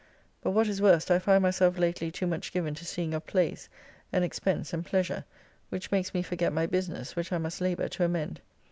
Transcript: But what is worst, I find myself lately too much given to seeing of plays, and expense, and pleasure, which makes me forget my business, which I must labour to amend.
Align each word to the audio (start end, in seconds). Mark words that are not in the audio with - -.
But 0.41 0.49
what 0.49 0.67
is 0.67 0.81
worst, 0.81 1.11
I 1.11 1.19
find 1.19 1.43
myself 1.43 1.77
lately 1.77 2.09
too 2.09 2.25
much 2.25 2.51
given 2.51 2.73
to 2.73 2.85
seeing 2.85 3.13
of 3.13 3.27
plays, 3.27 3.69
and 4.11 4.23
expense, 4.25 4.73
and 4.73 4.83
pleasure, 4.83 5.25
which 5.69 5.91
makes 5.91 6.15
me 6.15 6.23
forget 6.23 6.51
my 6.51 6.65
business, 6.65 7.15
which 7.15 7.31
I 7.31 7.37
must 7.37 7.61
labour 7.61 7.87
to 7.89 8.05
amend. 8.05 8.41